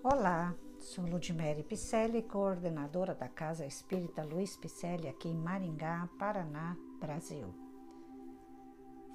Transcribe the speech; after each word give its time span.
Olá, 0.00 0.54
sou 0.78 1.04
Ludmere 1.04 1.64
Picelli, 1.64 2.22
coordenadora 2.22 3.16
da 3.16 3.28
Casa 3.28 3.66
Espírita 3.66 4.22
Luiz 4.22 4.56
Picelli 4.56 5.08
aqui 5.08 5.28
em 5.28 5.34
Maringá, 5.34 6.08
Paraná, 6.16 6.76
Brasil. 7.00 7.52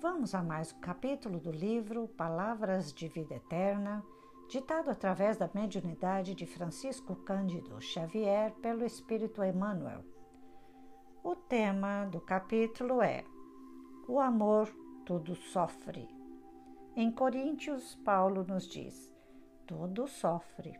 Vamos 0.01 0.35
a 0.35 0.43
mais 0.43 0.73
um 0.73 0.79
capítulo 0.81 1.39
do 1.39 1.51
livro 1.51 2.09
Palavras 2.09 2.91
de 2.91 3.07
Vida 3.07 3.35
Eterna, 3.35 4.03
ditado 4.49 4.89
através 4.89 5.37
da 5.37 5.49
mediunidade 5.53 6.35
de 6.35 6.45
Francisco 6.45 7.15
Cândido 7.15 7.79
Xavier 7.79 8.51
pelo 8.55 8.83
Espírito 8.83 9.41
Emmanuel. 9.41 10.03
O 11.23 11.33
tema 11.33 12.03
do 12.07 12.19
capítulo 12.19 13.01
é 13.01 13.23
O 14.05 14.19
amor 14.19 14.67
tudo 15.05 15.33
sofre. 15.33 16.09
Em 16.93 17.09
Coríntios, 17.09 17.95
Paulo 18.03 18.43
nos 18.43 18.67
diz: 18.67 19.12
tudo 19.65 20.07
sofre. 20.07 20.79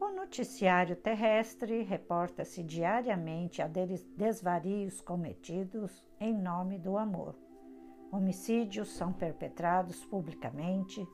O 0.00 0.10
noticiário 0.10 0.96
terrestre 0.96 1.82
reporta-se 1.82 2.62
diariamente 2.62 3.62
a 3.62 3.68
desvarios 3.68 5.00
cometidos 5.00 6.04
em 6.18 6.36
nome 6.36 6.78
do 6.78 6.96
amor. 6.96 7.36
Homicídios 8.10 8.90
são 8.90 9.12
perpetrados 9.12 10.04
publicamente, 10.04 11.06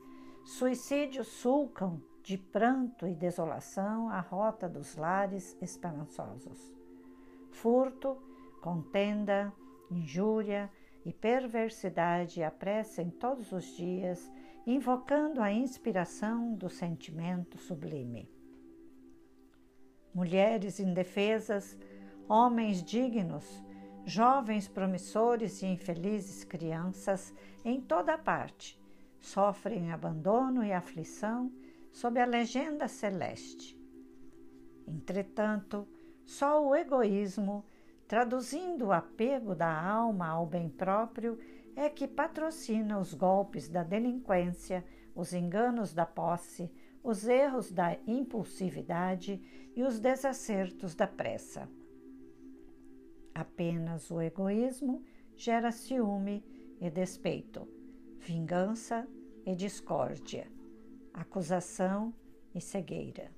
suicídios 0.43 1.27
sulcam 1.27 2.01
de 2.23 2.37
pranto 2.37 3.07
e 3.07 3.15
desolação 3.15 4.09
a 4.09 4.19
rota 4.19 4.67
dos 4.67 4.95
lares 4.95 5.57
esperançosos. 5.61 6.73
Furto, 7.51 8.17
contenda, 8.61 9.53
injúria 9.89 10.69
e 11.05 11.13
perversidade 11.13 12.43
apressem 12.43 13.09
todos 13.09 13.51
os 13.51 13.65
dias 13.75 14.29
invocando 14.71 15.41
a 15.41 15.51
inspiração 15.51 16.53
do 16.53 16.69
sentimento 16.69 17.57
sublime. 17.57 18.29
Mulheres 20.13 20.79
indefesas, 20.79 21.75
homens 22.27 22.83
dignos, 22.83 23.63
jovens 24.05 24.67
promissores 24.67 25.63
e 25.63 25.65
infelizes 25.65 26.43
crianças 26.43 27.33
em 27.65 27.81
toda 27.81 28.17
parte 28.17 28.79
sofrem 29.19 29.91
abandono 29.91 30.63
e 30.63 30.71
aflição 30.71 31.51
sob 31.91 32.19
a 32.19 32.25
legenda 32.25 32.87
celeste. 32.87 33.75
Entretanto, 34.87 35.87
só 36.25 36.63
o 36.63 36.75
egoísmo, 36.75 37.65
traduzindo 38.07 38.85
o 38.85 38.91
apego 38.91 39.55
da 39.55 39.81
alma 39.81 40.27
ao 40.27 40.45
bem 40.45 40.69
próprio, 40.69 41.39
é 41.79 41.89
que 41.89 42.05
patrocina 42.05 42.99
os 42.99 43.13
golpes 43.13 43.69
da 43.69 43.83
delinquência, 43.83 44.83
os 45.15 45.31
enganos 45.31 45.93
da 45.93 46.05
posse, 46.05 46.69
os 47.01 47.25
erros 47.25 47.71
da 47.71 47.97
impulsividade 48.05 49.41
e 49.73 49.81
os 49.81 49.97
desacertos 49.97 50.93
da 50.93 51.07
pressa. 51.07 51.69
Apenas 53.33 54.11
o 54.11 54.19
egoísmo 54.19 55.01
gera 55.37 55.71
ciúme 55.71 56.43
e 56.81 56.89
despeito, 56.89 57.65
vingança 58.17 59.07
e 59.45 59.55
discórdia, 59.55 60.51
acusação 61.13 62.13
e 62.53 62.59
cegueira. 62.59 63.31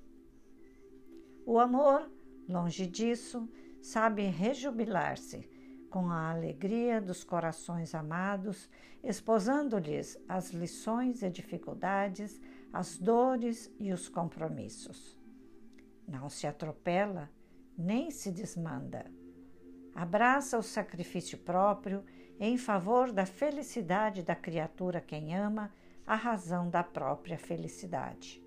O 1.46 1.60
amor, 1.60 2.10
longe 2.48 2.88
disso, 2.88 3.48
sabe 3.80 4.22
rejubilar-se 4.22 5.48
com 5.92 6.10
a 6.10 6.30
alegria 6.30 7.02
dos 7.02 7.22
corações 7.22 7.94
amados, 7.94 8.66
esposando-lhes 9.04 10.18
as 10.26 10.50
lições 10.50 11.22
e 11.22 11.28
dificuldades, 11.28 12.40
as 12.72 12.96
dores 12.96 13.70
e 13.78 13.92
os 13.92 14.08
compromissos. 14.08 15.20
Não 16.08 16.30
se 16.30 16.46
atropela, 16.46 17.30
nem 17.76 18.10
se 18.10 18.32
desmanda. 18.32 19.04
Abraça 19.94 20.58
o 20.58 20.62
sacrifício 20.62 21.36
próprio 21.36 22.02
em 22.40 22.56
favor 22.56 23.12
da 23.12 23.26
felicidade 23.26 24.22
da 24.22 24.34
criatura 24.34 24.98
quem 24.98 25.36
ama, 25.36 25.70
a 26.06 26.16
razão 26.16 26.70
da 26.70 26.82
própria 26.82 27.36
felicidade. 27.36 28.42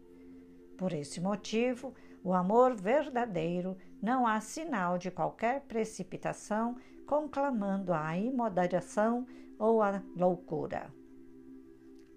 Por 0.75 0.91
esse 0.94 1.22
motivo, 1.22 1.94
o 2.23 2.34
amor 2.34 2.75
verdadeiro 2.75 3.78
não 4.01 4.25
há 4.25 4.41
sinal 4.41 4.97
de 4.97 5.11
qualquer 5.11 5.61
precipitação 5.61 6.75
conclamando 7.05 7.93
a 7.93 8.17
imoderação 8.17 9.25
ou 9.57 9.81
a 9.81 10.01
loucura. 10.16 10.93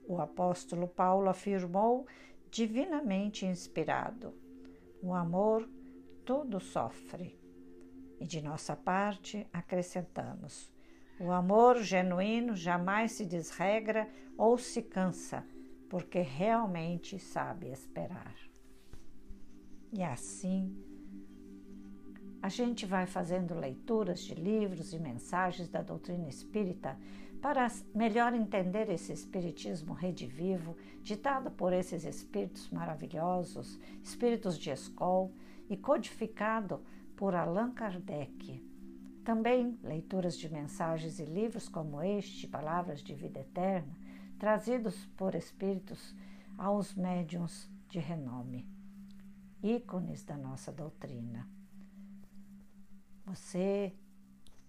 O 0.07 0.21
apóstolo 0.21 0.89
Paulo 0.89 1.29
afirmou, 1.29 2.07
divinamente 2.51 3.45
inspirado: 3.45 4.35
o 5.03 5.13
amor 5.13 5.69
tudo 6.25 6.59
sofre. 6.61 7.39
E 8.19 8.27
de 8.27 8.43
nossa 8.43 8.75
parte 8.75 9.47
acrescentamos: 9.53 10.73
o 11.21 11.31
amor 11.31 11.79
genuíno 11.83 12.55
jamais 12.57 13.13
se 13.13 13.27
desregra 13.27 14.09
ou 14.37 14.57
se 14.57 14.83
cansa, 14.83 15.45
porque 15.89 16.21
realmente 16.21 17.19
sabe 17.19 17.71
esperar. 17.71 18.35
E 19.93 20.03
assim 20.03 20.77
a 22.41 22.49
gente 22.49 22.87
vai 22.87 23.07
fazendo 23.07 23.55
leituras 23.55 24.21
de 24.21 24.35
livros 24.35 24.93
e 24.93 24.99
mensagens 24.99 25.69
da 25.69 25.83
doutrina 25.83 26.29
espírita 26.29 26.97
para 27.41 27.67
melhor 27.95 28.33
entender 28.35 28.89
esse 28.91 29.13
espiritismo 29.13 29.93
redivivo, 29.93 30.77
ditado 31.03 31.51
por 31.51 31.73
esses 31.73 32.05
espíritos 32.05 32.69
maravilhosos, 32.71 33.79
espíritos 34.03 34.59
de 34.59 34.71
escola 34.71 35.31
e 35.69 35.77
codificado 35.77 36.83
por 37.17 37.35
Allan 37.35 37.73
Kardec. 37.73 38.65
Também 39.25 39.79
leituras 39.83 40.39
de 40.39 40.49
mensagens 40.49 41.19
e 41.19 41.25
livros 41.25 41.69
como 41.69 42.03
este, 42.03 42.47
Palavras 42.47 43.03
de 43.03 43.15
Vida 43.15 43.41
Eterna, 43.41 43.97
trazidos 44.39 45.07
por 45.17 45.35
espíritos 45.35 46.15
aos 46.57 46.95
médiums 46.95 47.71
de 47.89 47.99
renome, 47.99 48.67
ícones 49.63 50.25
da 50.25 50.37
nossa 50.37 50.73
doutrina 50.73 51.58
você 53.39 53.95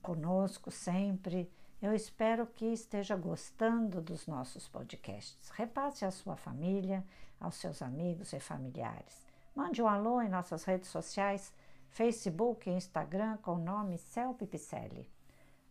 conosco 0.01 0.71
sempre. 0.71 1.51
Eu 1.81 1.93
espero 1.93 2.45
que 2.45 2.65
esteja 2.65 3.15
gostando 3.15 4.01
dos 4.01 4.27
nossos 4.27 4.67
podcasts. 4.67 5.49
Repasse 5.49 6.03
à 6.05 6.11
sua 6.11 6.35
família, 6.35 7.01
aos 7.39 7.55
seus 7.55 7.81
amigos 7.81 8.33
e 8.33 8.39
familiares. 8.39 9.25
Mande 9.55 9.81
um 9.81 9.87
alô 9.87 10.21
em 10.21 10.29
nossas 10.29 10.65
redes 10.65 10.89
sociais, 10.89 11.51
Facebook 11.89 12.69
e 12.69 12.73
Instagram 12.73 13.37
com 13.37 13.55
o 13.55 13.63
nome 13.63 13.97
Celpe 13.97 14.45
Picelli. 14.45 15.09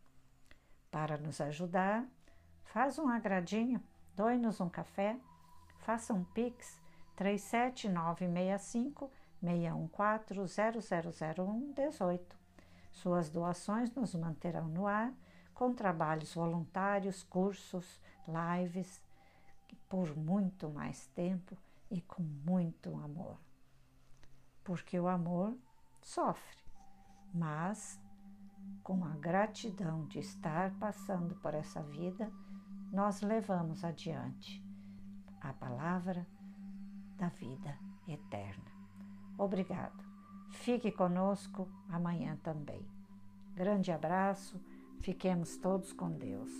Para 0.91 1.16
nos 1.16 1.41
ajudar, 1.41 2.06
faz 2.64 2.99
um 2.99 3.09
agradinho, 3.09 3.82
doe-nos 4.14 4.60
um 4.60 4.69
café, 4.69 5.19
faça 5.78 6.12
um 6.12 6.25
pix 6.25 6.81
37965 7.16 9.10
614 9.41 10.81
0001 10.81 11.72
18 11.72 12.41
suas 12.92 13.28
doações 13.30 13.92
nos 13.94 14.14
manterão 14.14 14.68
no 14.68 14.86
ar 14.86 15.12
com 15.54 15.74
trabalhos 15.74 16.34
voluntários, 16.34 17.22
cursos, 17.24 18.00
lives, 18.26 19.02
por 19.88 20.16
muito 20.16 20.70
mais 20.70 21.06
tempo 21.08 21.56
e 21.90 22.00
com 22.00 22.22
muito 22.22 22.94
amor. 22.96 23.38
Porque 24.64 24.98
o 24.98 25.08
amor 25.08 25.56
sofre, 26.00 26.62
mas 27.34 28.00
com 28.82 29.04
a 29.04 29.10
gratidão 29.16 30.06
de 30.06 30.18
estar 30.18 30.72
passando 30.78 31.34
por 31.36 31.54
essa 31.54 31.82
vida, 31.82 32.32
nós 32.92 33.20
levamos 33.20 33.84
adiante 33.84 34.64
a 35.40 35.52
palavra 35.52 36.26
da 37.16 37.28
vida 37.28 37.78
eterna. 38.06 38.70
Obrigado. 39.38 40.12
Fique 40.62 40.93
conosco 40.93 41.69
amanhã 41.88 42.38
também. 42.41 42.87
Grande 43.53 43.91
abraço, 43.91 44.61
fiquemos 45.00 45.56
todos 45.56 45.93
com 45.93 46.09
Deus. 46.09 46.53